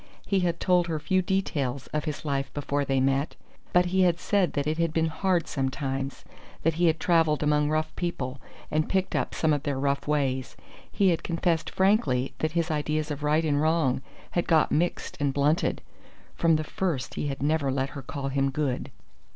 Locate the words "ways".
10.07-10.57